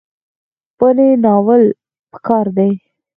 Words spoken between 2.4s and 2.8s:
دي